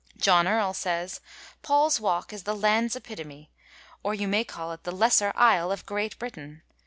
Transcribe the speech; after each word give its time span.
John 0.17 0.47
Earle 0.47 0.73
says:' 0.73 1.21
Paula 1.61 1.91
Walke 1.99 2.33
is 2.33 2.41
the 2.41 2.55
Lands 2.55 2.95
Epitome, 2.95 3.51
or 4.01 4.15
you 4.15 4.27
may 4.27 4.43
call 4.43 4.71
it 4.71 4.83
the 4.83 4.91
lesser 4.91 5.31
He 5.37 5.45
of 5.57 5.85
Great 5.85 6.17
Brittaine. 6.17 6.63